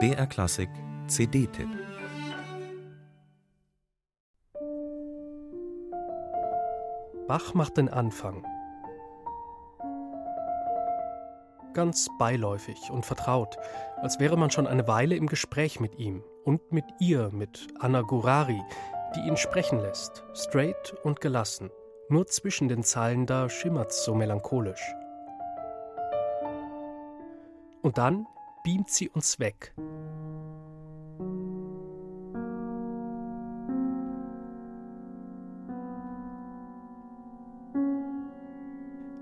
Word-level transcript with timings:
BR 0.00 0.26
Klassik 0.26 0.68
CD-Tipp 1.06 1.68
Bach 7.28 7.54
macht 7.54 7.76
den 7.76 7.88
Anfang. 7.88 8.44
Ganz 11.72 12.08
beiläufig 12.18 12.90
und 12.90 13.06
vertraut, 13.06 13.56
als 13.98 14.18
wäre 14.18 14.36
man 14.36 14.50
schon 14.50 14.66
eine 14.66 14.88
Weile 14.88 15.14
im 15.14 15.28
Gespräch 15.28 15.78
mit 15.78 15.96
ihm 15.96 16.24
und 16.44 16.72
mit 16.72 16.86
ihr, 16.98 17.30
mit 17.32 17.68
Anna 17.78 18.02
Gurari, 18.02 18.60
die 19.14 19.20
ihn 19.20 19.36
sprechen 19.36 19.78
lässt, 19.78 20.24
straight 20.34 20.96
und 21.04 21.20
gelassen. 21.20 21.70
Nur 22.08 22.26
zwischen 22.26 22.66
den 22.66 22.82
Zeilen 22.82 23.26
da 23.26 23.48
schimmert's 23.48 24.04
so 24.04 24.16
melancholisch. 24.16 24.82
Und 27.84 27.98
dann 27.98 28.26
beamt 28.64 28.88
sie 28.88 29.10
uns 29.10 29.38
weg. 29.38 29.74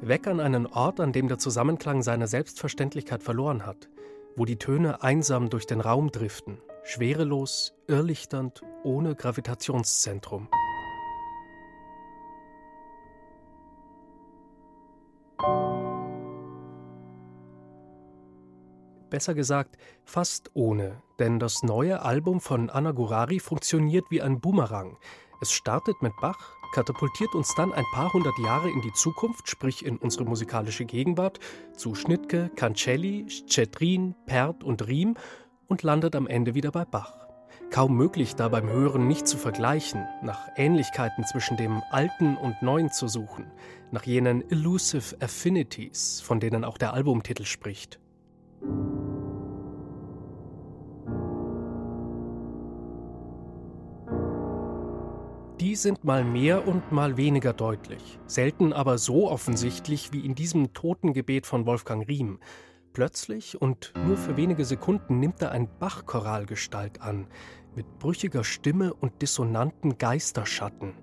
Weg 0.00 0.28
an 0.28 0.38
einen 0.38 0.66
Ort, 0.66 1.00
an 1.00 1.12
dem 1.12 1.26
der 1.26 1.38
Zusammenklang 1.38 2.02
seine 2.02 2.28
Selbstverständlichkeit 2.28 3.24
verloren 3.24 3.66
hat, 3.66 3.88
wo 4.36 4.44
die 4.44 4.58
Töne 4.58 5.02
einsam 5.02 5.50
durch 5.50 5.66
den 5.66 5.80
Raum 5.80 6.12
driften, 6.12 6.58
schwerelos, 6.84 7.74
irrlichternd, 7.88 8.62
ohne 8.84 9.16
Gravitationszentrum. 9.16 10.48
Besser 19.12 19.34
gesagt, 19.34 19.76
fast 20.06 20.50
ohne, 20.54 21.02
denn 21.18 21.38
das 21.38 21.62
neue 21.62 22.00
Album 22.00 22.40
von 22.40 22.70
Anna 22.70 22.92
Gurari 22.92 23.40
funktioniert 23.40 24.06
wie 24.08 24.22
ein 24.22 24.40
Boomerang. 24.40 24.96
Es 25.42 25.52
startet 25.52 26.00
mit 26.00 26.14
Bach, 26.22 26.54
katapultiert 26.72 27.34
uns 27.34 27.54
dann 27.54 27.74
ein 27.74 27.84
paar 27.92 28.10
hundert 28.14 28.38
Jahre 28.38 28.70
in 28.70 28.80
die 28.80 28.94
Zukunft, 28.94 29.50
sprich 29.50 29.84
in 29.84 29.98
unsere 29.98 30.24
musikalische 30.24 30.86
Gegenwart, 30.86 31.40
zu 31.76 31.94
Schnittke, 31.94 32.50
Cancelli, 32.56 33.26
Scetrin, 33.28 34.14
Perth 34.24 34.64
und 34.64 34.86
Riem 34.86 35.18
und 35.68 35.82
landet 35.82 36.16
am 36.16 36.26
Ende 36.26 36.54
wieder 36.54 36.70
bei 36.70 36.86
Bach. 36.86 37.12
Kaum 37.70 37.94
möglich, 37.94 38.34
da 38.34 38.48
beim 38.48 38.70
Hören 38.70 39.08
nicht 39.08 39.28
zu 39.28 39.36
vergleichen, 39.36 40.06
nach 40.22 40.48
Ähnlichkeiten 40.56 41.26
zwischen 41.26 41.58
dem 41.58 41.82
Alten 41.90 42.38
und 42.38 42.62
Neuen 42.62 42.90
zu 42.90 43.08
suchen, 43.08 43.52
nach 43.90 44.04
jenen 44.04 44.42
elusive 44.50 45.16
affinities, 45.20 46.22
von 46.22 46.40
denen 46.40 46.64
auch 46.64 46.78
der 46.78 46.94
Albumtitel 46.94 47.44
spricht. 47.44 48.00
Die 55.62 55.76
sind 55.76 56.02
mal 56.02 56.24
mehr 56.24 56.66
und 56.66 56.90
mal 56.90 57.16
weniger 57.16 57.52
deutlich, 57.52 58.18
selten 58.26 58.72
aber 58.72 58.98
so 58.98 59.30
offensichtlich 59.30 60.12
wie 60.12 60.26
in 60.26 60.34
diesem 60.34 60.72
Totengebet 60.72 61.46
von 61.46 61.66
Wolfgang 61.66 62.08
Riem. 62.08 62.40
Plötzlich 62.92 63.62
und 63.62 63.92
nur 64.04 64.16
für 64.16 64.36
wenige 64.36 64.64
Sekunden 64.64 65.20
nimmt 65.20 65.40
er 65.40 65.52
ein 65.52 65.68
Bachchoral 65.78 66.46
Gestalt 66.46 67.00
an, 67.00 67.28
mit 67.76 68.00
brüchiger 68.00 68.42
Stimme 68.42 68.92
und 68.92 69.22
dissonanten 69.22 69.98
Geisterschatten. 69.98 70.94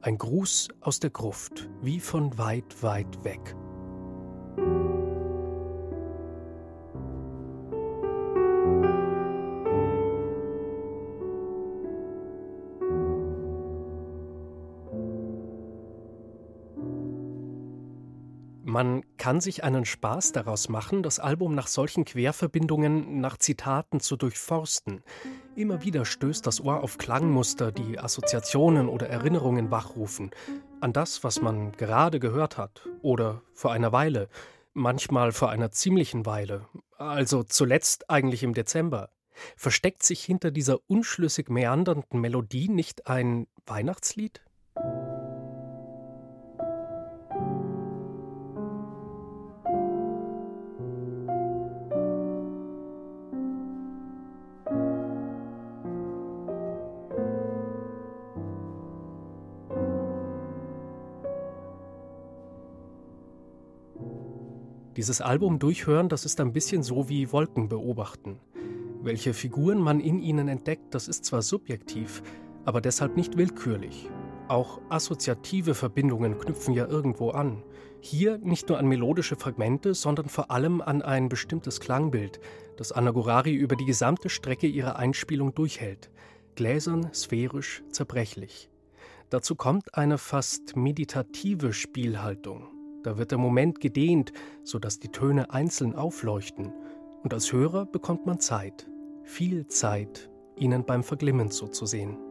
Ein 0.00 0.16
Gruß 0.16 0.70
aus 0.80 0.98
der 0.98 1.10
Gruft, 1.10 1.68
wie 1.82 2.00
von 2.00 2.38
weit, 2.38 2.82
weit 2.82 3.22
weg. 3.22 3.54
Man 18.68 19.04
kann 19.16 19.40
sich 19.40 19.62
einen 19.62 19.84
Spaß 19.84 20.32
daraus 20.32 20.68
machen, 20.68 21.04
das 21.04 21.20
Album 21.20 21.54
nach 21.54 21.68
solchen 21.68 22.04
Querverbindungen, 22.04 23.20
nach 23.20 23.36
Zitaten 23.36 24.00
zu 24.00 24.16
durchforsten. 24.16 25.04
Immer 25.54 25.84
wieder 25.84 26.04
stößt 26.04 26.44
das 26.44 26.60
Ohr 26.60 26.82
auf 26.82 26.98
Klangmuster, 26.98 27.70
die 27.70 27.96
Assoziationen 27.96 28.88
oder 28.88 29.08
Erinnerungen 29.08 29.70
wachrufen. 29.70 30.32
An 30.80 30.92
das, 30.92 31.22
was 31.22 31.40
man 31.40 31.70
gerade 31.76 32.18
gehört 32.18 32.58
hat 32.58 32.88
oder 33.02 33.40
vor 33.54 33.70
einer 33.70 33.92
Weile, 33.92 34.28
manchmal 34.74 35.30
vor 35.30 35.50
einer 35.50 35.70
ziemlichen 35.70 36.26
Weile, 36.26 36.66
also 36.98 37.44
zuletzt 37.44 38.10
eigentlich 38.10 38.42
im 38.42 38.52
Dezember. 38.52 39.10
Versteckt 39.56 40.02
sich 40.02 40.24
hinter 40.24 40.50
dieser 40.50 40.80
unschlüssig 40.88 41.48
meandernden 41.50 42.20
Melodie 42.20 42.68
nicht 42.68 43.06
ein 43.06 43.46
Weihnachtslied? 43.64 44.42
Dieses 64.96 65.20
Album 65.20 65.58
durchhören, 65.58 66.08
das 66.08 66.24
ist 66.24 66.40
ein 66.40 66.54
bisschen 66.54 66.82
so 66.82 67.10
wie 67.10 67.30
Wolken 67.30 67.68
beobachten. 67.68 68.40
Welche 69.02 69.34
Figuren 69.34 69.78
man 69.78 70.00
in 70.00 70.18
ihnen 70.18 70.48
entdeckt, 70.48 70.94
das 70.94 71.06
ist 71.06 71.26
zwar 71.26 71.42
subjektiv, 71.42 72.22
aber 72.64 72.80
deshalb 72.80 73.14
nicht 73.14 73.36
willkürlich. 73.36 74.08
Auch 74.48 74.80
assoziative 74.88 75.74
Verbindungen 75.74 76.38
knüpfen 76.38 76.72
ja 76.72 76.86
irgendwo 76.86 77.30
an. 77.30 77.62
Hier 78.00 78.38
nicht 78.38 78.70
nur 78.70 78.78
an 78.78 78.86
melodische 78.86 79.36
Fragmente, 79.36 79.92
sondern 79.92 80.30
vor 80.30 80.50
allem 80.50 80.80
an 80.80 81.02
ein 81.02 81.28
bestimmtes 81.28 81.78
Klangbild, 81.80 82.40
das 82.78 82.90
Anagorari 82.92 83.54
über 83.54 83.76
die 83.76 83.84
gesamte 83.84 84.30
Strecke 84.30 84.66
ihrer 84.66 84.96
Einspielung 84.96 85.54
durchhält. 85.54 86.10
Gläsern, 86.54 87.10
sphärisch, 87.12 87.82
zerbrechlich. 87.90 88.70
Dazu 89.28 89.56
kommt 89.56 89.94
eine 89.94 90.16
fast 90.16 90.74
meditative 90.74 91.74
Spielhaltung. 91.74 92.75
Da 93.06 93.18
wird 93.18 93.30
der 93.30 93.38
Moment 93.38 93.78
gedehnt, 93.78 94.32
sodass 94.64 94.98
die 94.98 95.10
Töne 95.10 95.52
einzeln 95.52 95.94
aufleuchten. 95.94 96.72
Und 97.22 97.32
als 97.32 97.52
Hörer 97.52 97.86
bekommt 97.86 98.26
man 98.26 98.40
Zeit, 98.40 98.90
viel 99.22 99.68
Zeit, 99.68 100.28
ihnen 100.56 100.84
beim 100.84 101.04
Verglimmen 101.04 101.52
zuzusehen. 101.52 102.25